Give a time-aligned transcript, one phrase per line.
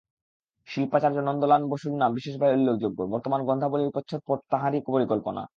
[0.67, 5.41] শিল্পাচার্য নন্দলাল বসুর নাম বিশেষভাবে উল্লেখযোগ্য, বর্তমান গ্রন্থাবলীর প্রচ্ছদপট তাঁহারই পরিকল্পনা।